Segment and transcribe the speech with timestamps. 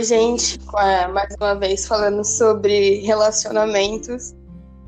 [0.00, 0.58] Oi, gente.
[0.78, 4.34] É, mais uma vez falando sobre relacionamentos.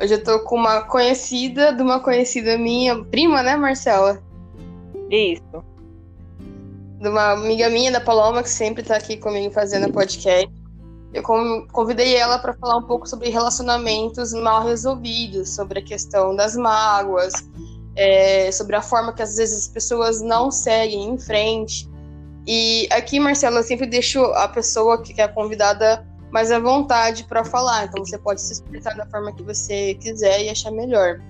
[0.00, 4.22] Hoje eu tô com uma conhecida de uma conhecida minha, prima, né, Marcela?
[5.10, 5.62] Isso.
[6.98, 10.50] De uma amiga minha, da Paloma, que sempre tá aqui comigo fazendo podcast.
[11.12, 11.22] Eu
[11.70, 17.34] convidei ela para falar um pouco sobre relacionamentos mal resolvidos, sobre a questão das mágoas,
[17.96, 21.86] é, sobre a forma que às vezes as pessoas não seguem em frente.
[22.46, 27.84] E aqui, Marcela, sempre deixo a pessoa que é convidada mais à vontade para falar.
[27.84, 31.20] Então você pode se expressar da forma que você quiser e achar melhor.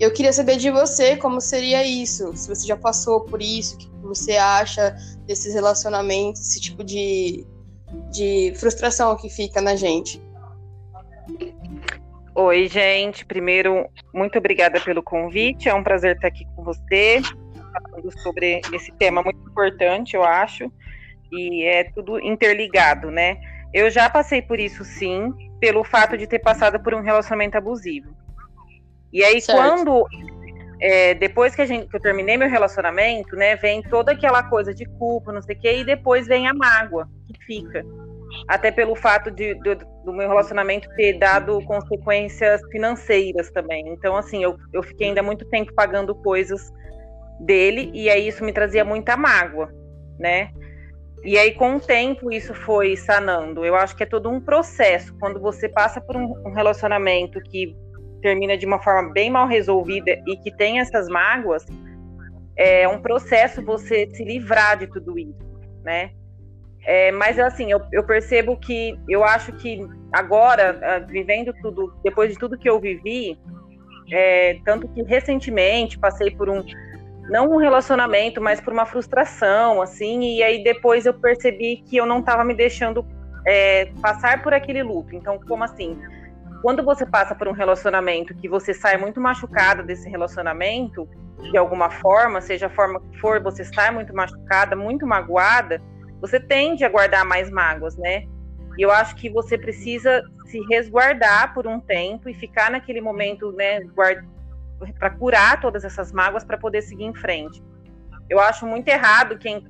[0.00, 3.78] Eu queria saber de você como seria isso, se você já passou por isso, o
[3.78, 7.46] que você acha desses relacionamentos, esse tipo de,
[8.10, 10.20] de frustração que fica na gente.
[12.34, 13.26] Oi, gente.
[13.26, 15.68] Primeiro, muito obrigada pelo convite.
[15.68, 17.20] É um prazer estar aqui com você,
[17.70, 20.70] falando sobre esse tema muito importante, eu acho,
[21.30, 23.38] e é tudo interligado, né?
[23.72, 28.08] Eu já passei por isso, sim, pelo fato de ter passado por um relacionamento abusivo.
[29.12, 29.58] E aí, certo.
[29.58, 30.06] quando
[30.80, 34.74] é, depois que, a gente, que eu terminei meu relacionamento, né, vem toda aquela coisa
[34.74, 37.84] de culpa, não sei o quê, e depois vem a mágoa que fica
[38.48, 39.74] até pelo fato de, do,
[40.04, 43.88] do, meu relacionamento ter dado consequências financeiras também.
[43.88, 46.72] Então, assim, eu, eu fiquei ainda muito tempo pagando coisas
[47.40, 49.72] dele, e aí isso me trazia muita mágoa,
[50.18, 50.50] né?
[51.22, 53.64] E aí, com o tempo, isso foi sanando.
[53.64, 55.14] Eu acho que é todo um processo.
[55.18, 57.76] Quando você passa por um, relacionamento que
[58.22, 61.64] termina de uma forma bem mal resolvida e que tem essas mágoas,
[62.56, 65.38] é um processo você se livrar de tudo isso,
[65.84, 66.10] né?
[66.84, 72.32] É, mas assim, eu, eu, percebo que eu acho que agora, ah, vivendo tudo, depois
[72.32, 73.38] de tudo que eu vivi,
[74.10, 76.64] é, tanto que recentemente passei por um
[77.30, 82.04] não um relacionamento, mas por uma frustração, assim, e aí depois eu percebi que eu
[82.04, 83.06] não estava me deixando
[83.46, 85.14] é, passar por aquele luto.
[85.14, 85.96] Então, como assim?
[86.60, 91.08] Quando você passa por um relacionamento que você sai muito machucada desse relacionamento,
[91.38, 95.80] de alguma forma, seja a forma que for, você sai muito machucada, muito magoada,
[96.20, 98.24] você tende a guardar mais mágoas, né?
[98.76, 103.52] E eu acho que você precisa se resguardar por um tempo e ficar naquele momento,
[103.52, 103.80] né,
[104.98, 107.62] para curar todas essas mágoas para poder seguir em frente.
[108.28, 109.64] Eu acho muito errado quem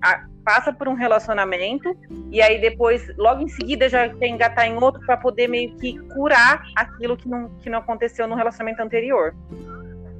[0.45, 1.97] passa por um relacionamento
[2.31, 5.99] e aí depois, logo em seguida, já quer engatar em outro para poder meio que
[6.09, 9.35] curar aquilo que não, que não aconteceu no relacionamento anterior.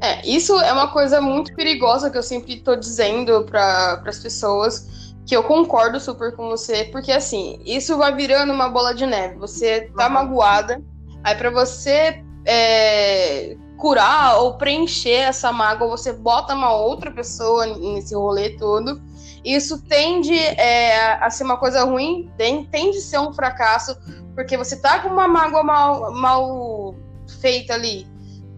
[0.01, 5.15] É, isso é uma coisa muito perigosa que eu sempre estou dizendo para as pessoas
[5.27, 9.37] que eu concordo super com você, porque assim, isso vai virando uma bola de neve.
[9.37, 10.15] Você tá uhum.
[10.15, 10.83] magoada,
[11.23, 18.15] aí para você é, curar ou preencher essa mágoa, você bota uma outra pessoa nesse
[18.15, 19.01] rolê todo.
[19.43, 23.97] Isso tende é, a ser uma coisa ruim, tende a ser um fracasso,
[24.35, 26.95] porque você tá com uma mágoa mal, mal
[27.41, 28.07] feita ali.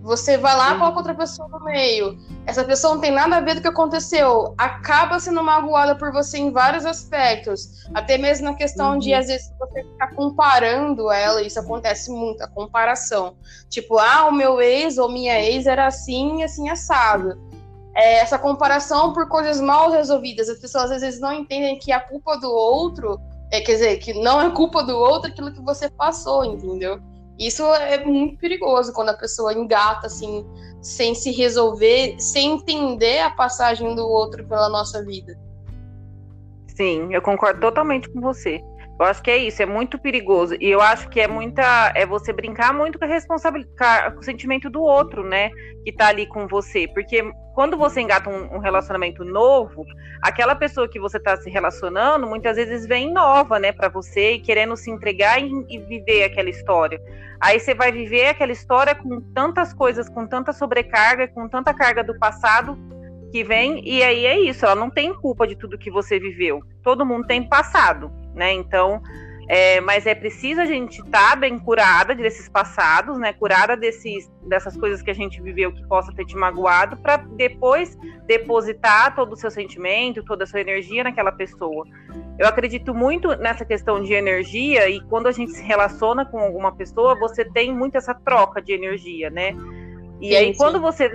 [0.02, 2.18] Você vai lá, coloca outra pessoa no meio.
[2.44, 4.52] Essa pessoa não tem nada a ver do que aconteceu.
[4.58, 7.86] Acaba sendo magoada por você em vários aspectos.
[7.94, 8.98] Até mesmo na questão uhum.
[8.98, 11.40] de, às vezes, você ficar comparando ela.
[11.40, 13.36] Isso acontece muito, a comparação.
[13.68, 17.40] Tipo, ah, o meu ex ou minha ex era assim, assim, assado.
[17.94, 20.48] É, essa comparação por coisas mal resolvidas.
[20.48, 23.20] As pessoas, às vezes, não entendem que a culpa do outro...
[23.52, 26.98] É, quer dizer, que não é culpa do outro aquilo que você passou, entendeu?
[27.46, 30.46] Isso é muito perigoso quando a pessoa engata assim,
[30.80, 35.36] sem se resolver, sem entender a passagem do outro pela nossa vida.
[36.68, 38.62] Sim, eu concordo totalmente com você.
[39.00, 40.54] Eu acho que é isso, é muito perigoso.
[40.60, 41.92] E eu acho que é muita.
[41.94, 45.50] É você brincar muito com a responsabilidade, com o sentimento do outro, né?
[45.84, 46.86] Que tá ali com você.
[46.86, 49.84] Porque quando você engata um, um relacionamento novo,
[50.22, 54.40] aquela pessoa que você tá se relacionando, muitas vezes vem nova, né, para você e
[54.40, 57.00] querendo se entregar e, e viver aquela história.
[57.40, 62.04] Aí você vai viver aquela história com tantas coisas, com tanta sobrecarga, com tanta carga
[62.04, 62.78] do passado
[63.32, 66.62] que vem, e aí é isso, ela não tem culpa de tudo que você viveu.
[66.82, 68.52] Todo mundo tem passado né?
[68.52, 69.02] Então,
[69.48, 73.32] é, mas é preciso a gente estar tá bem curada desses passados, né?
[73.32, 77.98] Curada desses, dessas coisas que a gente viveu que possa ter te magoado, para depois
[78.26, 81.84] depositar todo o seu sentimento, toda a sua energia naquela pessoa.
[82.38, 86.74] Eu acredito muito nessa questão de energia e quando a gente se relaciona com alguma
[86.74, 89.54] pessoa, você tem muito essa troca de energia, né?
[90.20, 90.58] E sim, aí, sim.
[90.58, 91.10] quando você,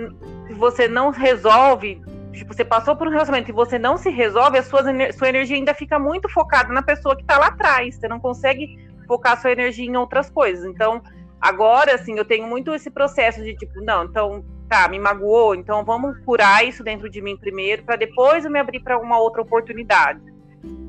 [0.56, 2.00] você não resolve
[2.32, 4.82] tipo, você passou por um relacionamento e você não se resolve, a sua,
[5.12, 7.96] sua energia ainda fica muito focada na pessoa que está lá atrás.
[7.96, 10.64] Você não consegue focar sua energia em outras coisas.
[10.64, 11.02] Então,
[11.40, 15.84] agora, assim, eu tenho muito esse processo de tipo, não, então, tá, me magoou, então
[15.84, 19.40] vamos curar isso dentro de mim primeiro, para depois eu me abrir para uma outra
[19.40, 20.20] oportunidade.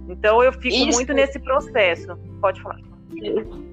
[0.10, 0.98] Então eu fico Isso.
[0.98, 2.18] muito nesse processo.
[2.42, 2.80] Pode falar.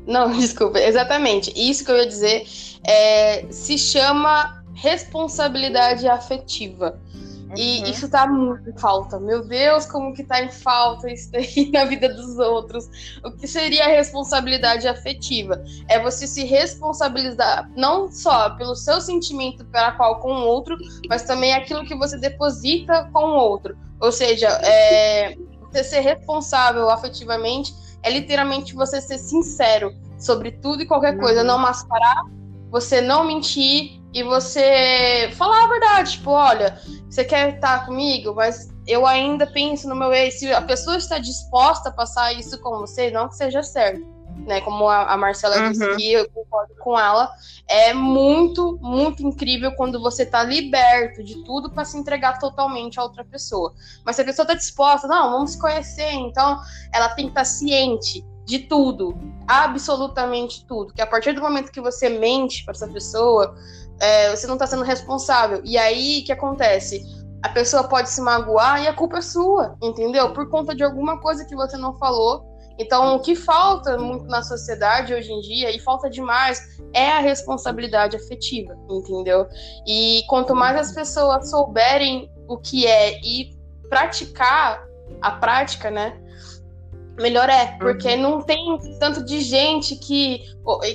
[0.06, 1.52] Não, desculpa, exatamente.
[1.56, 2.44] Isso que eu ia dizer
[2.86, 7.00] é, se chama responsabilidade afetiva.
[7.54, 7.90] E uhum.
[7.90, 9.20] isso tá muito em falta.
[9.20, 12.88] Meu Deus, como que tá em falta isso daí na vida dos outros.
[13.24, 15.62] O que seria a responsabilidade afetiva?
[15.88, 20.76] É você se responsabilizar não só pelo seu sentimento para qual com o outro,
[21.08, 23.76] mas também aquilo que você deposita com o outro.
[24.00, 25.36] Ou seja, é,
[25.70, 27.72] você ser responsável afetivamente
[28.02, 31.46] é literalmente você ser sincero sobre tudo e qualquer coisa, uhum.
[31.46, 32.24] não mascarar,
[32.70, 38.74] você não mentir e você falar a verdade, tipo, olha, você quer estar comigo, mas
[38.86, 40.38] eu ainda penso no meu ex.
[40.38, 44.00] Se a pessoa está disposta a passar isso com você, não que seja certo,
[44.46, 44.62] né?
[44.62, 45.70] Como a, a Marcela uhum.
[45.70, 47.30] disse aqui, eu concordo com ela.
[47.68, 53.02] É muito, muito incrível quando você está liberto de tudo para se entregar totalmente a
[53.02, 53.74] outra pessoa.
[54.02, 56.58] Mas se a pessoa está disposta, não, vamos se conhecer, então
[56.90, 60.94] ela tem que estar tá ciente de tudo, absolutamente tudo.
[60.94, 63.54] Que a partir do momento que você mente para essa pessoa,
[64.00, 65.60] é, você não está sendo responsável.
[65.64, 67.02] E aí, o que acontece?
[67.42, 70.32] A pessoa pode se magoar e a culpa é sua, entendeu?
[70.32, 72.44] Por conta de alguma coisa que você não falou.
[72.78, 76.60] Então, o que falta muito na sociedade hoje em dia, e falta demais,
[76.92, 79.46] é a responsabilidade afetiva, entendeu?
[79.86, 83.56] E quanto mais as pessoas souberem o que é e
[83.88, 84.84] praticar
[85.22, 86.20] a prática, né?
[87.18, 88.22] melhor é, porque uhum.
[88.22, 90.42] não tem tanto de gente que,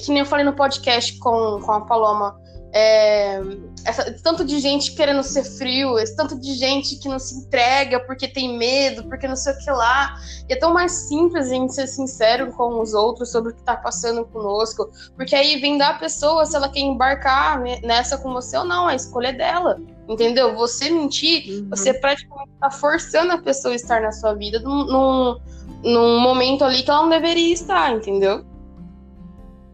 [0.03, 2.39] que nem eu falei no podcast com, com a Paloma,
[2.73, 3.41] é,
[3.85, 7.99] essa, tanto de gente querendo ser frio, esse tanto de gente que não se entrega
[7.99, 10.15] porque tem medo, porque não sei o que lá.
[10.47, 13.59] E é tão mais simples a gente ser sincero com os outros sobre o que
[13.59, 18.57] está passando conosco, porque aí vem da pessoa se ela quer embarcar nessa com você
[18.57, 19.77] ou não, a escolha é dela.
[20.07, 20.55] Entendeu?
[20.55, 21.69] Você mentir, uhum.
[21.69, 25.39] você praticamente está forçando a pessoa a estar na sua vida num, num,
[25.83, 28.43] num momento ali que ela não deveria estar, entendeu?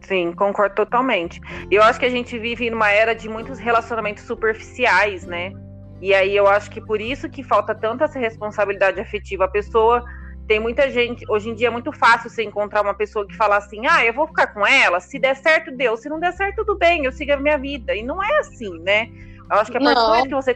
[0.08, 1.38] Sim, concordo totalmente.
[1.70, 5.52] Eu acho que a gente vive numa era de muitos relacionamentos superficiais, né?
[6.00, 9.44] E aí eu acho que por isso que falta tanta essa responsabilidade afetiva.
[9.44, 10.02] A pessoa
[10.46, 13.58] tem muita gente, hoje em dia é muito fácil você encontrar uma pessoa que fala
[13.58, 16.64] assim: "Ah, eu vou ficar com ela, se der certo deu, se não der certo
[16.64, 17.94] tudo bem, eu sigo a minha vida".
[17.94, 19.08] E não é assim, né?
[19.50, 20.54] Eu acho que a partir do momento que você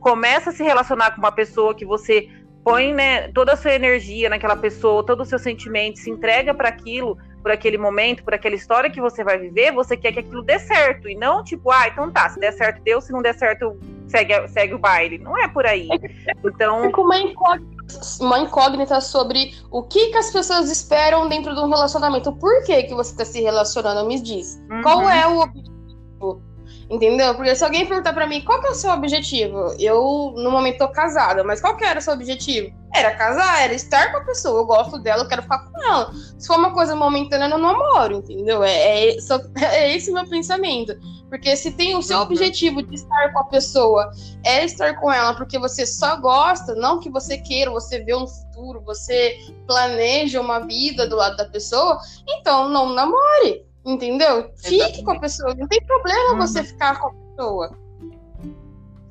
[0.00, 2.28] começa a se relacionar com uma pessoa que você
[2.64, 6.68] põe né, toda a sua energia naquela pessoa, todo o seu sentimento, se entrega para
[6.68, 10.42] aquilo, por aquele momento, por aquela história que você vai viver, você quer que aquilo
[10.42, 11.08] dê certo.
[11.08, 14.48] E não tipo, ah, então tá, se der certo, deu, se não der certo, segue,
[14.48, 15.18] segue o baile.
[15.18, 15.88] Não é por aí.
[16.44, 16.82] Então.
[16.88, 21.68] Fica uma incógnita, uma incógnita sobre o que, que as pessoas esperam dentro de um
[21.68, 22.32] relacionamento.
[22.32, 24.06] Por que, que você está se relacionando?
[24.06, 24.60] Me diz.
[24.70, 24.82] Uhum.
[24.82, 26.47] Qual é o objetivo?
[26.90, 27.34] Entendeu?
[27.34, 30.78] Porque se alguém perguntar para mim qual que é o seu objetivo, eu no momento
[30.78, 32.74] tô casada, mas qual que era o seu objetivo?
[32.94, 36.10] Era casar, era estar com a pessoa, eu gosto dela, eu quero ficar com ela.
[36.38, 38.64] Se for uma coisa momentânea, eu não namoro, entendeu?
[38.64, 40.94] É, é, só, é esse o meu pensamento.
[41.28, 44.10] Porque se tem o seu objetivo de estar com a pessoa,
[44.46, 48.26] é estar com ela porque você só gosta, não que você queira, você vê um
[48.26, 49.36] futuro, você
[49.66, 54.50] planeja uma vida do lado da pessoa, então não namore Entendeu?
[54.62, 55.54] Fique com a pessoa.
[55.54, 56.36] Não tem problema uhum.
[56.36, 57.78] você ficar com a pessoa.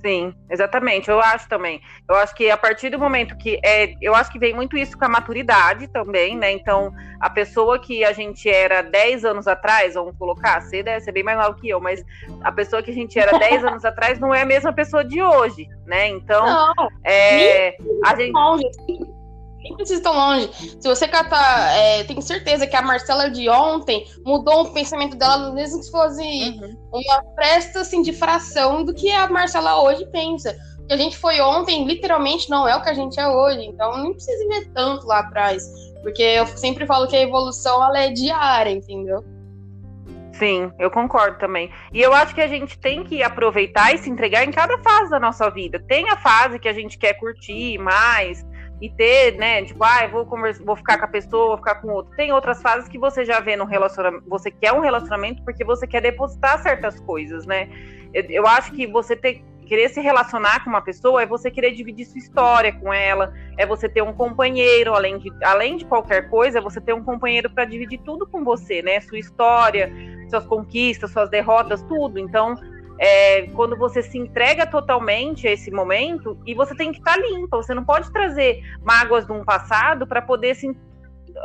[0.05, 1.10] Sim, exatamente.
[1.10, 1.81] Eu acho também.
[2.07, 4.96] Eu acho que a partir do momento que é, eu acho que vem muito isso
[4.96, 6.51] com a maturidade também, né?
[6.51, 11.12] Então, a pessoa que a gente era 10 anos atrás, vamos colocar, você deve ser
[11.12, 12.05] bem mais novo que eu, mas
[12.43, 15.22] a pessoa que a gente era 10 anos atrás não é a mesma pessoa de
[15.24, 16.07] hoje, né?
[16.10, 18.31] Então, não, é, a gente
[19.67, 20.50] nem precisa tão longe.
[20.79, 25.51] Se você catar, é, tenho certeza que a Marcela de ontem mudou o pensamento dela,
[25.51, 26.77] mesmo que fosse uhum.
[26.93, 30.57] uma presta assim, de fração do que a Marcela hoje pensa.
[30.79, 33.65] O que a gente foi ontem, literalmente, não é o que a gente é hoje.
[33.65, 35.63] Então, não precisa ver tanto lá atrás.
[36.01, 39.24] Porque eu sempre falo que a evolução ela é diária, entendeu?
[40.38, 41.71] Sim, eu concordo também.
[41.91, 45.09] E eu acho que a gente tem que aproveitar e se entregar em cada fase
[45.09, 45.79] da nossa vida.
[45.79, 48.45] Tem a fase que a gente quer curtir mais,
[48.81, 51.88] e ter, né, tipo, ah, vou conversar, vou ficar com a pessoa, vou ficar com
[51.89, 52.15] outro.
[52.15, 55.88] Tem outras fases que você já vê no relacionamento, você quer um relacionamento porque você
[55.88, 57.69] quer depositar certas coisas, né?
[58.13, 61.72] Eu, eu acho que você ter, querer se relacionar com uma pessoa é você querer
[61.72, 66.29] dividir sua história com ela, é você ter um companheiro, além de, além de qualquer
[66.29, 69.00] coisa, é você ter um companheiro para dividir tudo com você, né?
[69.01, 69.91] Sua história,
[70.29, 72.19] suas conquistas, suas derrotas, tudo.
[72.19, 72.55] Então,
[73.00, 77.22] é, quando você se entrega totalmente a esse momento e você tem que estar tá
[77.22, 80.75] limpa, você não pode trazer mágoas de um passado para poder se,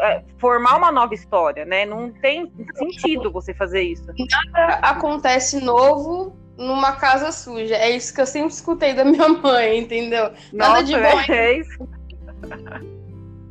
[0.01, 1.85] é, formar uma nova história, né?
[1.85, 4.07] Não tem sentido você fazer isso.
[4.07, 7.77] Nada acontece novo numa casa suja.
[7.77, 10.33] É isso que eu sempre escutei da minha mãe, entendeu?
[10.53, 11.21] Nada Nossa, de bom.
[11.29, 11.89] É, é isso.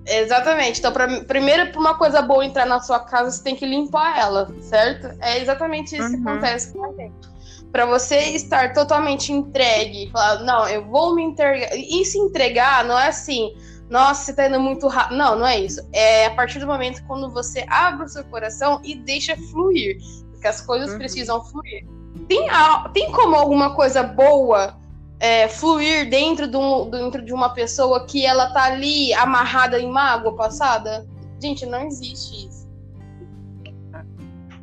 [0.05, 0.79] Exatamente.
[0.79, 4.17] Então, pra, primeiro, para uma coisa boa entrar na sua casa, você tem que limpar
[4.17, 5.15] ela, certo?
[5.21, 6.23] É exatamente isso uhum.
[6.23, 7.30] que acontece com a gente.
[7.71, 11.75] Para você estar totalmente entregue, falar, não, eu vou me entregar.
[11.75, 13.53] E se entregar não é assim,
[13.89, 15.17] nossa, você tá indo muito rápido.
[15.17, 15.81] Não, não é isso.
[15.91, 19.97] É a partir do momento quando você abre o seu coração e deixa fluir.
[20.31, 20.97] Porque as coisas uhum.
[20.97, 21.85] precisam fluir.
[22.27, 22.47] Tem,
[22.93, 24.77] tem como alguma coisa boa
[25.19, 29.89] é, fluir dentro de, um, dentro de uma pessoa que ela tá ali amarrada em
[29.89, 31.05] mágoa passada?
[31.41, 32.69] Gente, não existe isso.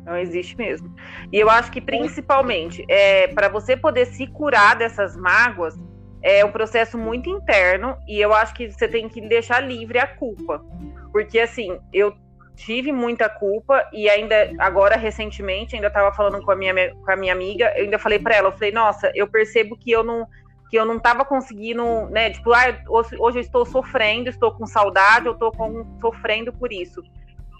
[0.05, 0.93] Não existe mesmo.
[1.31, 5.75] E eu acho que principalmente é, para você poder se curar dessas mágoas
[6.21, 10.07] é um processo muito interno e eu acho que você tem que deixar livre a
[10.07, 10.63] culpa.
[11.11, 12.13] Porque assim, eu
[12.55, 17.15] tive muita culpa e ainda agora recentemente ainda estava falando com a minha com a
[17.15, 20.27] minha amiga, eu ainda falei para ela, eu falei: "Nossa, eu percebo que eu não
[20.69, 22.29] que eu não estava conseguindo, né?
[22.29, 25.51] Tipo, ah, hoje, eu estou sofrendo, estou com saudade, eu estou
[25.99, 27.01] sofrendo por isso.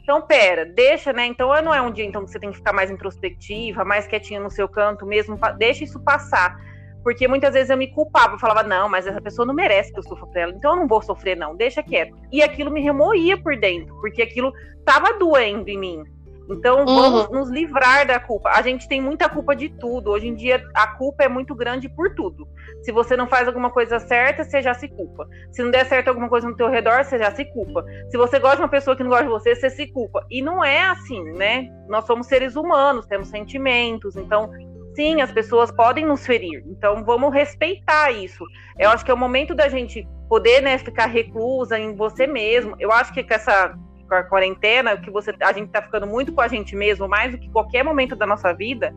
[0.10, 1.28] Então, pera, deixa, né?
[1.28, 4.40] Então, não é um dia então que você tem que ficar mais introspectiva, mais quietinha
[4.40, 6.58] no seu canto mesmo, deixa isso passar.
[7.04, 10.00] Porque muitas vezes eu me culpava, eu falava, não, mas essa pessoa não merece que
[10.00, 12.18] eu sofra por ela, então eu não vou sofrer, não, deixa quieto.
[12.32, 16.04] E aquilo me remoía por dentro, porque aquilo estava doendo em mim.
[16.50, 17.40] Então, vamos uhum.
[17.40, 18.50] nos livrar da culpa.
[18.50, 20.10] A gente tem muita culpa de tudo.
[20.10, 22.48] Hoje em dia, a culpa é muito grande por tudo.
[22.82, 25.28] Se você não faz alguma coisa certa, você já se culpa.
[25.52, 27.86] Se não der certo alguma coisa no teu redor, você já se culpa.
[28.10, 30.26] Se você gosta de uma pessoa que não gosta de você, você se culpa.
[30.30, 31.70] E não é assim, né?
[31.88, 34.16] Nós somos seres humanos, temos sentimentos.
[34.16, 34.50] Então,
[34.96, 36.64] sim, as pessoas podem nos ferir.
[36.66, 38.44] Então, vamos respeitar isso.
[38.78, 42.76] Eu acho que é o momento da gente poder, né, ficar reclusa em você mesmo.
[42.80, 43.76] Eu acho que com essa
[44.10, 47.32] com a quarentena, que você, a gente tá ficando muito com a gente mesmo, mais
[47.32, 48.94] do que qualquer momento da nossa vida,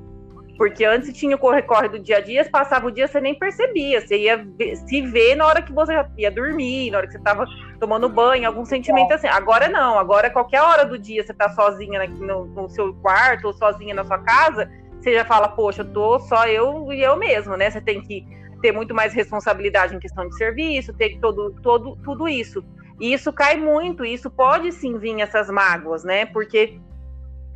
[0.56, 4.00] porque antes tinha o corre-corre do dia a dia, passava o dia, você nem percebia,
[4.00, 4.46] você ia
[4.86, 7.44] se ver na hora que você ia dormir, na hora que você estava
[7.80, 9.26] tomando banho, algum sentimento assim.
[9.26, 13.52] Agora não, agora qualquer hora do dia você tá sozinha no, no seu quarto ou
[13.52, 17.56] sozinha na sua casa, você já fala, poxa, eu tô só eu e eu mesmo,
[17.56, 17.70] né?
[17.70, 18.24] Você tem que
[18.60, 22.64] ter muito mais responsabilidade em questão de serviço, ter todo, todo, tudo isso.
[23.02, 26.24] E isso cai muito, e isso pode sim vir essas mágoas, né?
[26.24, 26.78] Porque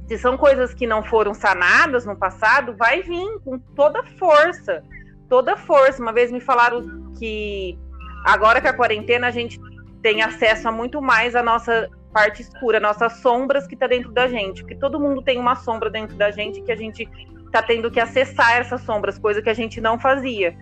[0.08, 4.82] se são coisas que não foram sanadas no passado, vai vir com toda força.
[5.28, 6.02] Toda força.
[6.02, 7.78] Uma vez me falaram que
[8.24, 9.60] agora que a quarentena a gente
[10.02, 14.26] tem acesso a muito mais a nossa parte escura, nossas sombras que está dentro da
[14.26, 14.62] gente.
[14.62, 17.08] Porque todo mundo tem uma sombra dentro da gente que a gente
[17.44, 20.58] está tendo que acessar essas sombras, coisa que a gente não fazia.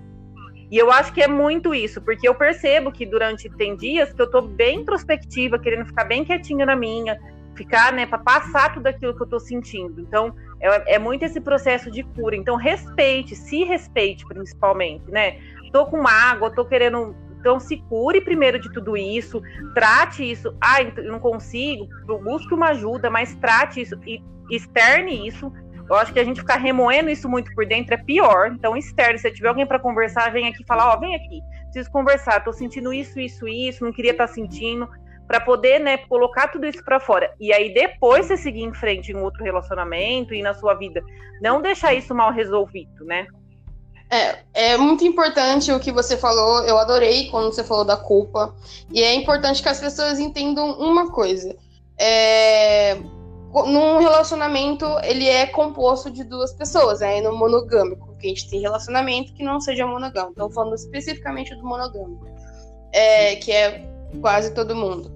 [0.70, 4.20] E eu acho que é muito isso, porque eu percebo que durante tem dias que
[4.20, 7.18] eu tô bem introspectiva, querendo ficar bem quietinha na minha,
[7.54, 10.00] ficar, né, para passar tudo aquilo que eu tô sentindo.
[10.00, 12.34] Então, é, é, muito esse processo de cura.
[12.34, 15.38] Então, respeite, se respeite principalmente, né?
[15.72, 19.42] Tô com água, tô querendo então, se cure primeiro de tudo isso,
[19.74, 20.56] trate isso.
[20.58, 25.52] Ah, eu não consigo, busque uma ajuda, mas trate isso e externe isso
[25.88, 28.52] eu acho que a gente ficar remoendo isso muito por dentro é pior.
[28.52, 31.90] Então, externo, se tiver alguém para conversar, vem aqui falar, ó, oh, vem aqui, preciso
[31.90, 34.88] conversar, tô sentindo isso, isso, isso, não queria estar tá sentindo,
[35.26, 37.32] para poder, né, colocar tudo isso para fora.
[37.40, 41.02] E aí depois você seguir em frente em outro relacionamento e na sua vida,
[41.40, 43.26] não deixar isso mal resolvido, né?
[44.10, 46.62] É, é muito importante o que você falou.
[46.64, 48.54] Eu adorei quando você falou da culpa.
[48.92, 51.56] E é importante que as pessoas entendam uma coisa.
[51.98, 52.98] É,
[53.62, 57.28] num relacionamento ele é composto de duas pessoas, aí né?
[57.28, 60.32] no monogâmico, porque a gente tem relacionamento que não seja monogâmico.
[60.32, 62.26] Então falando especificamente do monogâmico,
[62.92, 63.88] é, que é
[64.20, 65.12] quase todo mundo.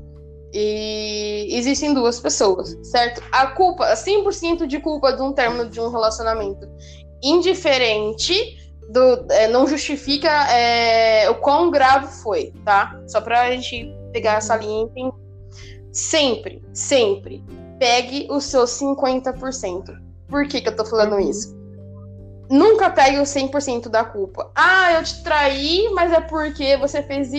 [0.52, 3.22] E existem duas pessoas, certo?
[3.32, 6.66] A culpa, 100% de culpa de um término de um relacionamento
[7.22, 8.56] indiferente
[8.88, 12.98] do, é, não justifica é, o quão grave foi, tá?
[13.08, 15.28] Só pra gente pegar essa linha e entender.
[15.90, 17.44] Sempre, sempre
[17.78, 20.08] pegue os seus 50%.
[20.28, 21.30] Por que, que eu tô falando uhum.
[21.30, 21.56] isso?
[22.50, 24.50] Nunca pegue o 100% da culpa.
[24.54, 27.30] Ah, eu te traí, mas é porque você fez.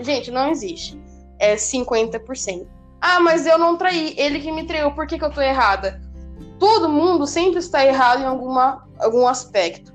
[0.00, 1.00] Gente, não existe.
[1.38, 2.66] É 50%.
[3.00, 4.14] Ah, mas eu não traí.
[4.16, 4.92] Ele que me traiu.
[4.92, 6.00] Por que, que eu tô errada?
[6.58, 9.94] Todo mundo sempre está errado em alguma, algum aspecto.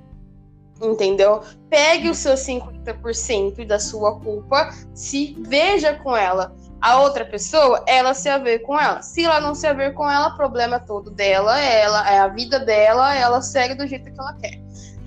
[0.82, 1.42] Entendeu?
[1.70, 8.14] Pegue os seus 50% da sua culpa, se veja com ela a outra pessoa, ela
[8.14, 9.02] se haver com ela.
[9.04, 12.60] Se ela não se haver com ela, o problema todo dela, ela, é a vida
[12.60, 14.60] dela, ela segue do jeito que ela quer.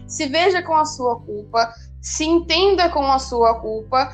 [0.07, 4.13] Se veja com a sua culpa, se entenda com a sua culpa,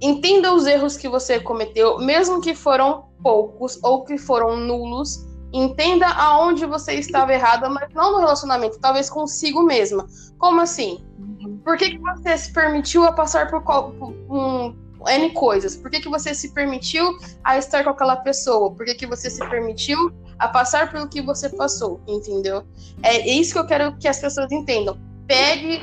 [0.00, 6.08] entenda os erros que você cometeu, mesmo que foram poucos ou que foram nulos, entenda
[6.08, 10.06] aonde você estava errada, mas não no relacionamento, talvez consigo mesma.
[10.36, 11.04] Como assim?
[11.16, 11.60] Uhum.
[11.64, 15.76] Por que, que você se permitiu a passar por, por um N coisas.
[15.76, 18.72] Por que, que você se permitiu a estar com aquela pessoa?
[18.72, 22.00] Por que, que você se permitiu a passar pelo que você passou?
[22.06, 22.64] Entendeu?
[23.02, 24.98] É isso que eu quero que as pessoas entendam.
[25.26, 25.82] Pegue,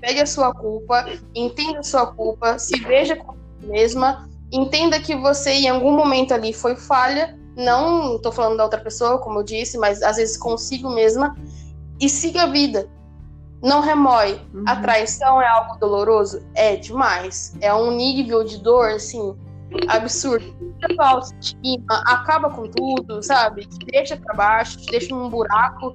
[0.00, 1.04] pegue a sua culpa,
[1.34, 6.52] entenda a sua culpa, se veja com mesma, entenda que você em algum momento ali
[6.52, 7.38] foi falha.
[7.56, 11.36] Não estou falando da outra pessoa, como eu disse, mas às vezes consigo mesma.
[12.00, 12.88] E siga a vida
[13.62, 14.40] não remói.
[14.54, 14.64] Uhum.
[14.66, 16.42] A traição é algo doloroso?
[16.54, 17.54] É demais.
[17.60, 19.36] É um nível de dor, assim,
[19.88, 20.54] absurdo.
[20.98, 23.66] A autoestima acaba com tudo, sabe?
[23.66, 25.94] Te deixa pra baixo, te deixa num buraco,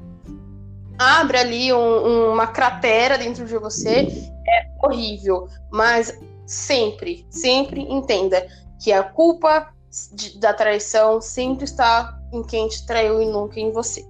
[0.99, 4.07] abre ali um, uma cratera dentro de você.
[4.47, 5.47] É horrível.
[5.71, 8.45] Mas sempre, sempre entenda
[8.81, 9.69] que a culpa
[10.13, 14.05] de, da traição sempre está em quem te traiu e nunca em você.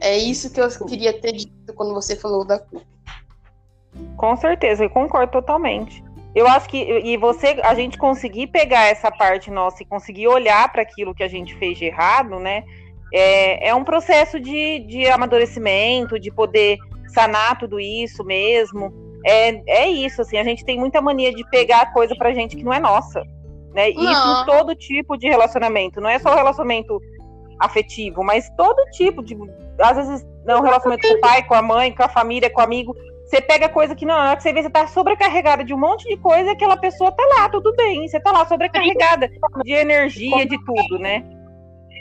[0.00, 2.86] É isso que eu queria ter dito quando você falou da culpa.
[4.16, 6.04] Com certeza, eu concordo totalmente.
[6.34, 10.70] Eu acho que e você, a gente conseguir pegar essa parte nossa e conseguir olhar
[10.70, 12.64] para aquilo que a gente fez de errado, né?
[13.12, 16.78] É, é um processo de, de amadurecimento, de poder
[17.08, 18.92] sanar tudo isso mesmo.
[19.24, 22.62] É, é isso, assim, a gente tem muita mania de pegar coisa pra gente que
[22.62, 23.22] não é nossa.
[23.74, 23.90] Né?
[23.90, 27.00] Isso em todo tipo de relacionamento, não é só o relacionamento
[27.58, 29.36] afetivo, mas todo tipo de.
[29.80, 32.64] Às vezes, não, relacionamento com o pai, com a mãe, com a família, com o
[32.64, 32.94] amigo.
[33.24, 36.16] Você pega coisa que não, que você vê, você tá sobrecarregada de um monte de
[36.16, 38.08] coisa, aquela pessoa tá lá, tudo bem.
[38.08, 39.30] Você tá lá sobrecarregada
[39.62, 41.24] de energia, de tudo, né?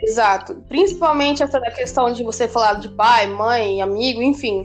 [0.03, 0.63] Exato.
[0.69, 4.63] Principalmente essa da questão de você falar de pai, mãe, amigo, enfim.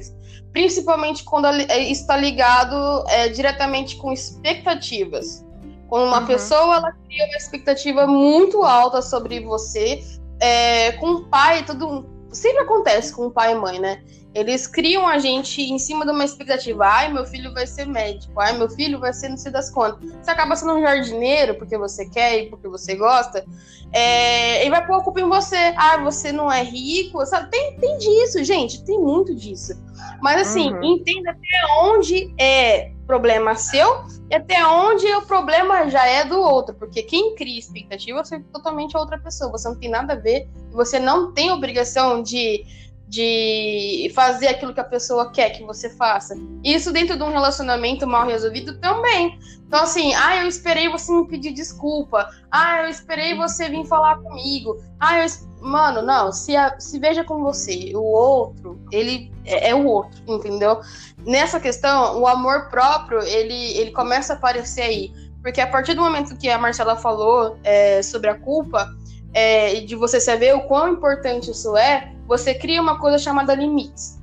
[0.52, 5.44] Principalmente quando está ligado é, diretamente com expectativas.
[5.88, 6.26] Quando uma uhum.
[6.26, 10.00] pessoa ela cria uma expectativa muito alta sobre você,
[10.40, 12.11] é, com o pai, tudo.
[12.32, 14.02] Sempre acontece com o pai e mãe, né?
[14.34, 16.86] Eles criam a gente em cima de uma expectativa.
[16.86, 18.40] Ai, meu filho vai ser médico.
[18.40, 20.10] Ai, meu filho vai ser não sei das contas.
[20.10, 23.44] Você acaba sendo um jardineiro porque você quer e porque você gosta.
[23.92, 25.74] É, e vai pôr a culpa em você.
[25.76, 27.24] Ah, você não é rico.
[27.26, 27.50] Sabe?
[27.50, 28.82] Tem, tem disso, gente.
[28.84, 29.74] Tem muito disso.
[30.20, 30.82] Mas assim, uhum.
[30.82, 36.74] entenda até onde é problema seu e até onde o problema já é do outro.
[36.74, 39.50] Porque quem cria expectativa é totalmente outra pessoa.
[39.50, 40.48] Você não tem nada a ver.
[40.70, 42.64] Você não tem obrigação de
[43.12, 46.34] de fazer aquilo que a pessoa quer que você faça.
[46.64, 49.38] Isso dentro de um relacionamento mal resolvido também.
[49.66, 52.26] Então, assim, ah, eu esperei você me pedir desculpa.
[52.50, 54.82] Ah, eu esperei você vir falar comigo.
[54.98, 55.26] Ah, eu.
[55.62, 57.92] Mano, não, se, a, se veja com você.
[57.94, 60.80] O outro, ele é, é, o outro, entendeu?
[61.24, 65.12] Nessa questão, o amor próprio, ele, ele começa a aparecer aí.
[65.40, 68.88] Porque a partir do momento que a Marcela falou é, sobre a culpa,
[69.32, 74.21] é, de você saber o quão importante isso é, você cria uma coisa chamada limites.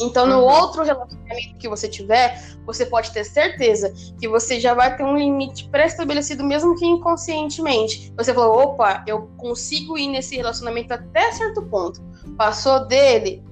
[0.00, 0.44] Então, no uhum.
[0.44, 5.16] outro relacionamento que você tiver, você pode ter certeza que você já vai ter um
[5.16, 8.12] limite pré-estabelecido, mesmo que inconscientemente.
[8.16, 12.00] Você falou, opa, eu consigo ir nesse relacionamento até certo ponto.
[12.36, 13.42] Passou dele,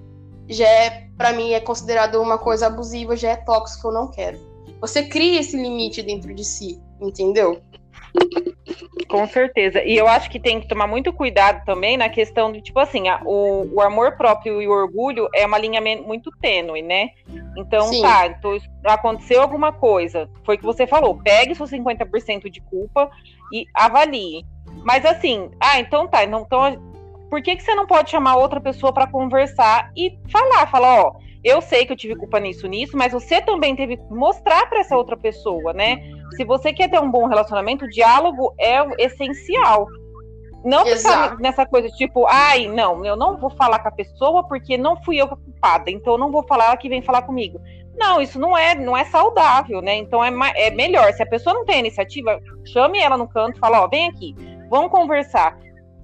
[0.48, 4.38] já é, para mim, é considerado uma coisa abusiva, já é tóxico, eu não quero.
[4.80, 7.60] Você cria esse limite dentro de si, entendeu?
[9.08, 9.82] Com certeza.
[9.84, 13.08] E eu acho que tem que tomar muito cuidado também na questão de, tipo assim,
[13.08, 17.10] a, o, o, amor próprio e o orgulho é uma linha muito tênue, né?
[17.56, 18.02] Então, Sim.
[18.02, 23.10] tá, então, aconteceu alguma coisa, foi o que você falou, pegue seus 50% de culpa
[23.52, 24.44] e avalie.
[24.84, 26.82] Mas assim, ah, então tá, então, então
[27.30, 31.16] por que, que você não pode chamar outra pessoa para conversar e falar, falar, ó,
[31.46, 34.80] eu sei que eu tive culpa nisso, nisso, mas você também teve que mostrar para
[34.80, 36.02] essa outra pessoa, né?
[36.36, 39.86] Se você quer ter um bom relacionamento, o diálogo é essencial.
[40.64, 44.76] Não ficar nessa coisa tipo, ai, não, eu não vou falar com a pessoa porque
[44.76, 47.60] não fui eu a culpada, então eu não vou falar ela que vem falar comigo.
[47.96, 49.94] Não, isso não é, não é saudável, né?
[49.94, 51.12] Então é, é melhor.
[51.12, 54.34] Se a pessoa não tem iniciativa, chame ela no canto e fala, ó, vem aqui,
[54.68, 55.56] vamos conversar.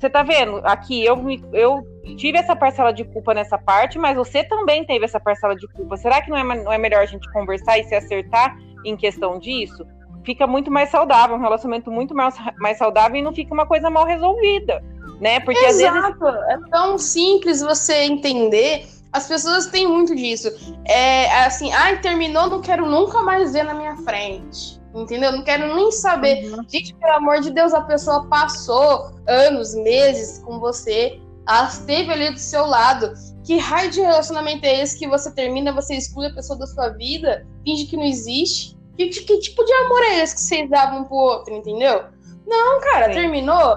[0.03, 0.61] Você tá vendo?
[0.65, 1.17] Aqui eu,
[1.53, 1.87] eu
[2.17, 5.97] tive essa parcela de culpa nessa parte, mas você também teve essa parcela de culpa.
[5.97, 9.39] Será que não é, não é melhor a gente conversar e se acertar em questão
[9.39, 9.87] disso?
[10.25, 13.89] Fica muito mais saudável, um relacionamento muito mais, mais saudável e não fica uma coisa
[13.91, 14.83] mal resolvida,
[15.21, 15.39] né?
[15.39, 16.27] Porque Exato.
[16.27, 16.49] às vezes.
[16.49, 18.85] É tão simples você entender.
[19.13, 20.49] As pessoas têm muito disso.
[20.85, 24.82] É assim, ai, terminou, não quero nunca mais ver na minha frente.
[24.95, 25.33] Entendeu?
[25.33, 26.53] Não quero nem saber.
[26.53, 26.65] Uhum.
[26.69, 32.31] Gente, pelo amor de Deus, a pessoa passou anos, meses com você, ela esteve ali
[32.31, 33.13] do seu lado.
[33.45, 36.91] Que raio de relacionamento é esse que você termina, você exclui a pessoa da sua
[36.91, 38.77] vida, finge que não existe?
[38.97, 42.05] Que, que tipo de amor é esse que vocês davam um pro outro, entendeu?
[42.47, 43.15] Não, cara, Sim.
[43.15, 43.77] terminou.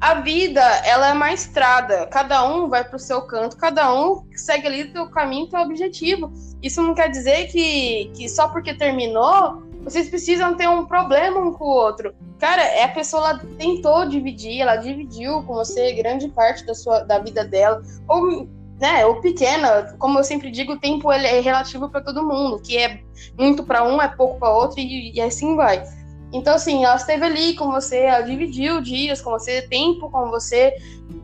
[0.00, 2.06] A vida, ela é uma estrada.
[2.08, 6.32] Cada um vai pro seu canto, cada um segue ali o teu caminho, teu objetivo.
[6.62, 11.52] Isso não quer dizer que, que só porque terminou vocês precisam ter um problema um
[11.52, 12.14] com o outro.
[12.38, 17.00] Cara, é a pessoa ela tentou dividir, ela dividiu com você grande parte da sua
[17.00, 18.48] da vida dela, ou
[18.80, 22.60] né, ou pequena, como eu sempre digo, o tempo ele é relativo para todo mundo,
[22.60, 23.00] que é
[23.38, 25.84] muito para um, é pouco para outro e, e assim vai.
[26.32, 30.74] Então, assim, ela esteve ali com você, ela dividiu dias com você, tempo com você,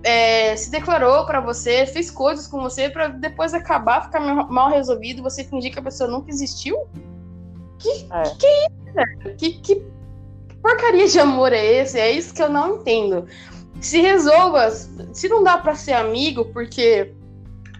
[0.04, 5.20] é, se declarou para você, fez coisas com você para depois acabar, ficar mal resolvido,
[5.20, 6.76] você fingir que a pessoa nunca existiu?
[7.80, 9.36] Que é, que, que é isso?
[9.36, 9.86] Que, que
[10.62, 11.98] porcaria de amor é esse?
[11.98, 13.26] É isso que eu não entendo.
[13.80, 17.14] Se resolva, se não dá para ser amigo porque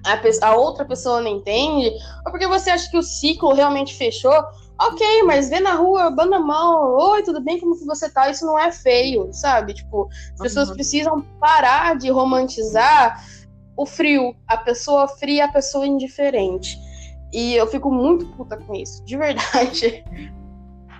[0.04, 1.90] a, a outra pessoa não entende,
[2.24, 4.32] ou porque você acha que o ciclo realmente fechou,
[4.80, 8.30] ok, mas vê na rua, banda mão, oi, tudo bem, como que você tá?
[8.30, 9.74] Isso não é feio, sabe?
[9.74, 10.74] Tipo, as pessoas uhum.
[10.74, 13.22] precisam parar de romantizar
[13.76, 16.78] o frio, a pessoa fria, a pessoa indiferente.
[17.32, 20.04] E eu fico muito puta com isso, de verdade.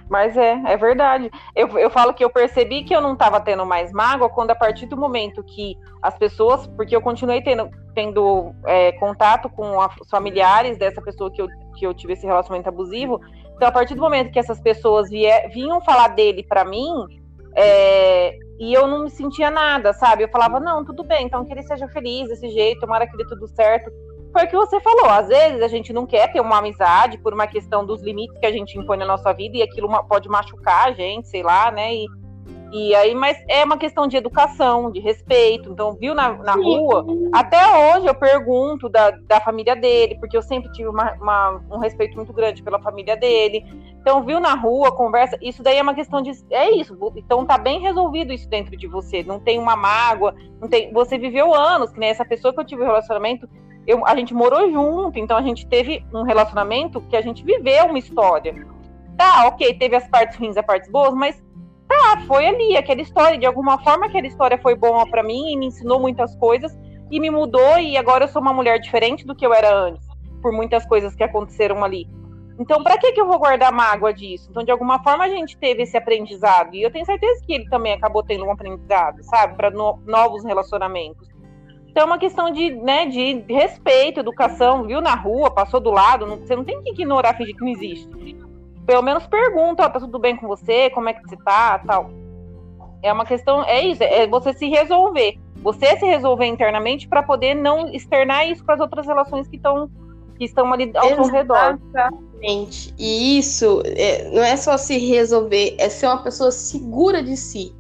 [0.09, 1.31] Mas é, é verdade.
[1.55, 4.57] Eu, eu falo que eu percebi que eu não estava tendo mais mágoa quando, a
[4.57, 10.11] partir do momento que as pessoas, porque eu continuei tendo, tendo é, contato com os
[10.11, 13.21] familiares dessa pessoa que eu, que eu tive esse relacionamento abusivo,
[13.61, 16.89] então, a partir do momento que essas pessoas vier, vinham falar dele para mim,
[17.55, 20.25] é, e eu não me sentia nada, sabe?
[20.25, 23.27] Eu falava, não, tudo bem, então que ele seja feliz desse jeito, tomara que dê
[23.27, 23.93] tudo certo.
[24.33, 27.35] Foi o que você falou, às vezes a gente não quer ter uma amizade por
[27.35, 30.89] uma questão dos limites que a gente impõe na nossa vida e aquilo pode machucar
[30.89, 31.95] a gente, sei lá, né?
[31.95, 32.07] E,
[32.73, 35.69] e aí, mas é uma questão de educação, de respeito.
[35.73, 37.59] Então, viu na, na rua, até
[37.97, 42.15] hoje eu pergunto da, da família dele, porque eu sempre tive uma, uma, um respeito
[42.15, 43.65] muito grande pela família dele.
[44.01, 46.31] Então, viu na rua, conversa, isso daí é uma questão de.
[46.51, 46.97] É isso.
[47.17, 49.25] Então tá bem resolvido isso dentro de você.
[49.25, 50.93] Não tem uma mágoa, não tem.
[50.93, 53.49] Você viveu anos, que nem essa pessoa que eu tive um relacionamento,
[53.91, 57.87] eu, a gente morou junto, então a gente teve um relacionamento que a gente viveu
[57.87, 58.55] uma história.
[59.17, 61.43] Tá, ok, teve as partes ruins, as partes boas, mas
[61.89, 63.37] tá, foi ali, aquela história.
[63.37, 66.73] De alguma forma, aquela história foi boa para mim e me ensinou muitas coisas
[67.11, 67.79] e me mudou.
[67.79, 70.07] E agora eu sou uma mulher diferente do que eu era antes,
[70.41, 72.09] por muitas coisas que aconteceram ali.
[72.61, 74.49] Então, para que, que eu vou guardar mágoa disso?
[74.51, 76.75] Então, de alguma forma, a gente teve esse aprendizado.
[76.75, 79.57] E eu tenho certeza que ele também acabou tendo um aprendizado, sabe?
[79.57, 81.27] Para no, novos relacionamentos.
[82.01, 84.85] Então, é uma questão de, né, de respeito, educação.
[84.85, 86.27] Viu na rua, passou do lado.
[86.27, 88.09] Não, você não tem que ignorar, fingir que não existe
[88.91, 90.91] pelo menos pergunta, tá tudo bem com você?
[90.91, 91.79] Como é que você tá?
[91.79, 92.11] Tal.
[93.05, 95.39] É uma questão, é isso, é você se resolver.
[95.63, 99.89] Você se resolver internamente para poder não externar isso para as outras relações que estão
[100.37, 101.79] que estão ali ao seu redor.
[101.89, 102.93] Exatamente.
[102.99, 107.73] E isso é, não é só se resolver, é ser uma pessoa segura de si.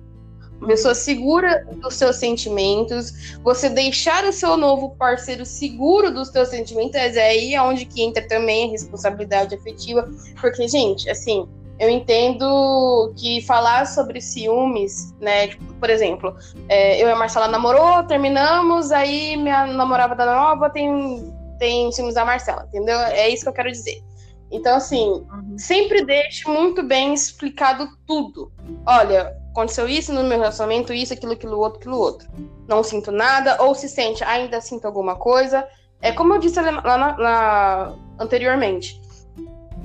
[0.66, 6.96] Pessoa segura dos seus sentimentos, você deixar o seu novo parceiro seguro dos seus sentimentos,
[6.96, 10.08] é aí onde que entra também a responsabilidade afetiva,
[10.40, 11.48] porque, gente, assim,
[11.80, 16.36] eu entendo que falar sobre ciúmes, né, tipo, por exemplo,
[16.68, 22.14] é, eu e a Marcela namorou, terminamos, aí minha namorada da nova tem, tem ciúmes
[22.14, 22.98] da Marcela, entendeu?
[22.98, 24.02] É isso que eu quero dizer.
[24.50, 25.56] Então, assim, uhum.
[25.56, 28.52] sempre deixe muito bem explicado tudo.
[28.84, 32.28] Olha, aconteceu isso no meu relacionamento, isso, aquilo, aquilo, outro, aquilo, outro.
[32.68, 35.66] Não sinto nada, ou se sente, ainda sinto alguma coisa.
[36.00, 39.00] É como eu disse lá na, na, anteriormente.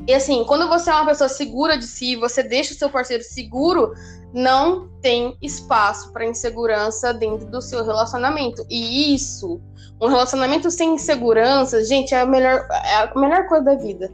[0.08, 3.24] E assim, quando você é uma pessoa segura de si, você deixa o seu parceiro
[3.24, 3.94] seguro,
[4.32, 8.66] não tem espaço para insegurança dentro do seu relacionamento.
[8.70, 9.60] E isso,
[10.00, 14.12] um relacionamento sem insegurança, gente, é a melhor, é a melhor coisa da vida.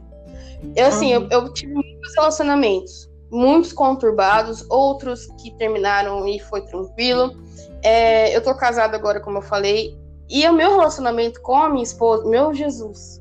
[0.74, 1.28] Eu, assim, uhum.
[1.30, 7.34] eu, eu tive muitos relacionamentos, muitos conturbados, outros que terminaram e foi tranquilo.
[7.82, 11.82] É, eu tô casada agora, como eu falei, e o meu relacionamento com a minha
[11.82, 13.20] esposa, meu Jesus,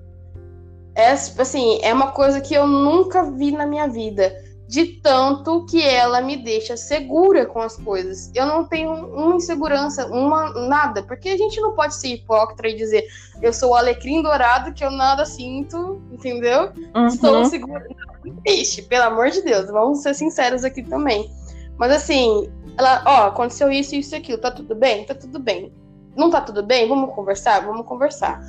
[0.93, 4.33] é assim, é uma coisa que eu nunca vi na minha vida
[4.71, 8.31] de tanto que ela me deixa segura com as coisas.
[8.33, 12.75] Eu não tenho uma insegurança, uma nada, porque a gente não pode ser hipócrita e
[12.75, 13.05] dizer
[13.41, 16.71] eu sou o alecrim dourado que eu nada sinto, entendeu?
[16.95, 17.07] Uhum.
[17.07, 17.85] Estou segura.
[18.47, 21.29] Ixi, pelo amor de Deus, vamos ser sinceros aqui também.
[21.77, 25.03] Mas assim, ela, ó, aconteceu isso, isso e aquilo, tá tudo bem?
[25.03, 25.73] Tá tudo bem.
[26.15, 26.87] Não tá tudo bem?
[26.87, 27.65] Vamos conversar?
[27.65, 28.41] Vamos conversar.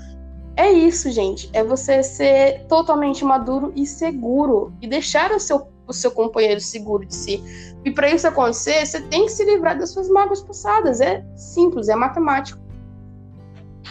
[0.54, 1.50] É isso, gente.
[1.52, 7.04] É você ser totalmente maduro e seguro e deixar o seu o seu companheiro seguro
[7.04, 7.42] de si.
[7.84, 11.00] E para isso acontecer, você tem que se livrar das suas mágoas passadas.
[11.00, 12.60] É simples, é matemático.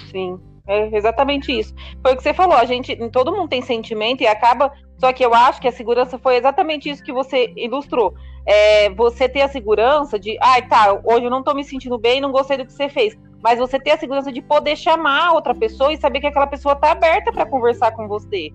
[0.09, 1.73] Sim, é exatamente isso.
[2.01, 4.71] Foi o que você falou, a gente, todo mundo tem sentimento e acaba.
[4.97, 8.13] Só que eu acho que a segurança foi exatamente isso que você ilustrou.
[8.45, 11.97] É, você ter a segurança de, ai, ah, tá, hoje eu não tô me sentindo
[11.97, 13.17] bem, não gostei do que você fez.
[13.43, 16.75] Mas você ter a segurança de poder chamar outra pessoa e saber que aquela pessoa
[16.75, 18.51] tá aberta para conversar com você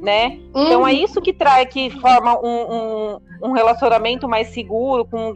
[0.00, 0.38] né?
[0.54, 0.64] Uhum.
[0.64, 5.04] Então é isso que traz, que forma um, um, um, relacionamento mais seguro.
[5.04, 5.34] Com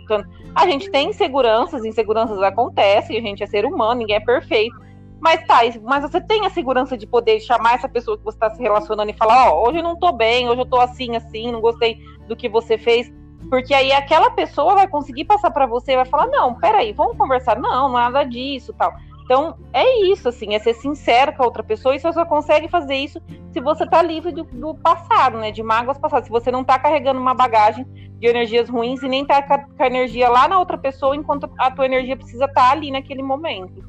[0.54, 4.74] a gente tem inseguranças, inseguranças acontecem, a gente é ser humano, ninguém é perfeito.
[5.20, 8.50] Mas tá, mas você tem a segurança de poder chamar essa pessoa que você está
[8.50, 11.16] se relacionando e falar, ó, oh, hoje eu não tô bem, hoje eu tô assim,
[11.16, 13.11] assim, não gostei do que você fez.
[13.48, 17.16] Porque aí aquela pessoa vai conseguir passar para você e vai falar, não, peraí, vamos
[17.16, 17.59] conversar.
[17.59, 18.92] Não, nada disso, tal.
[19.24, 22.68] Então, é isso, assim, é ser sincero com a outra pessoa, e você só consegue
[22.68, 23.20] fazer isso
[23.52, 25.50] se você tá livre do, do passado, né?
[25.50, 26.26] De mágoas passadas.
[26.26, 27.84] Se você não tá carregando uma bagagem
[28.18, 31.70] de energias ruins e nem tá com a, energia lá na outra pessoa, enquanto a
[31.70, 33.82] tua energia precisa estar tá ali naquele momento.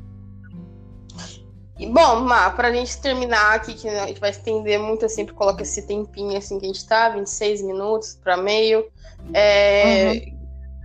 [1.78, 5.34] E, bom, Má, pra gente terminar aqui, que a gente vai estender muito, eu sempre
[5.34, 8.86] coloco esse tempinho assim que a gente tá, 26 minutos para meio.
[9.34, 10.38] É, uhum.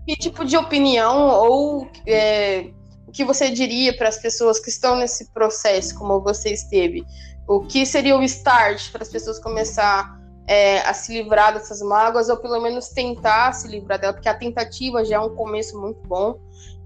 [0.07, 2.71] Que tipo de opinião ou é,
[3.11, 7.05] o que você diria para as pessoas que estão nesse processo, como você esteve?
[7.49, 12.29] O que seria o start para as pessoas começar é, a se livrar dessas mágoas,
[12.29, 16.01] ou pelo menos tentar se livrar dela, porque a tentativa já é um começo muito
[16.07, 16.39] bom.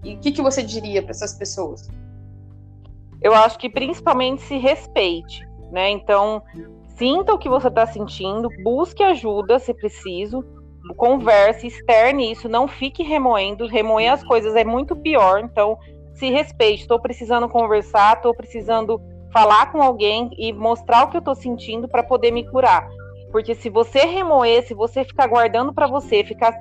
[0.02, 1.90] E o que, que você diria para essas pessoas?
[3.20, 5.90] Eu acho que principalmente se respeite, né?
[5.90, 6.42] Então,
[6.96, 10.42] sinta o que você está sentindo, busque ajuda se preciso,
[10.96, 15.78] converse, externe isso, não fique remoendo, remoer as coisas é muito pior, então
[16.14, 16.82] se respeite.
[16.82, 19.00] Estou precisando conversar, estou precisando
[19.32, 22.88] falar com alguém e mostrar o que eu estou sentindo para poder me curar.
[23.32, 26.56] Porque se você remoer, se você ficar guardando para você, ficar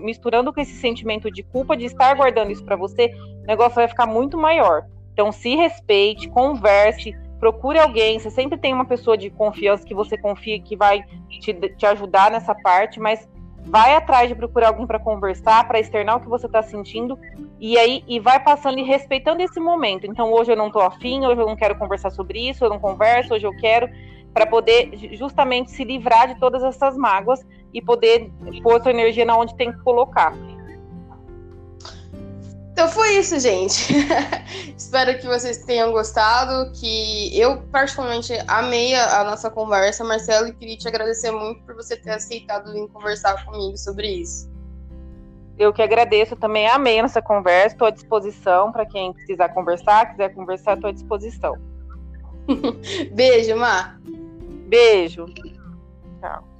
[0.00, 3.88] misturando com esse sentimento de culpa de estar guardando isso para você, o negócio vai
[3.88, 4.84] ficar muito maior.
[5.12, 8.18] Então, se respeite, converse, procure alguém.
[8.18, 11.02] Você sempre tem uma pessoa de confiança que você confia que vai
[11.40, 13.28] te, te ajudar nessa parte, mas
[13.66, 17.18] vai atrás de procurar alguém para conversar, para externar o que você está sentindo,
[17.60, 20.06] e aí e vai passando e respeitando esse momento.
[20.06, 22.78] Então, hoje eu não estou afim, hoje eu não quero conversar sobre isso, eu não
[22.78, 23.88] converso, hoje eu quero,
[24.32, 28.30] para poder justamente se livrar de todas essas mágoas e poder
[28.62, 30.32] pôr sua energia na onde tem que colocar.
[32.76, 33.90] Então foi isso, gente.
[34.76, 40.76] Espero que vocês tenham gostado, que eu particularmente amei a, nossa conversa, Marcelo, e queria
[40.76, 44.52] te agradecer muito por você ter aceitado vir conversar comigo sobre isso.
[45.58, 50.10] Eu que agradeço, também amei a nossa conversa, estou à disposição para quem precisar conversar,
[50.10, 51.56] quiser conversar, estou à disposição.
[53.10, 53.98] Beijo, Mar.
[54.68, 55.24] Beijo.
[56.20, 56.55] Tchau.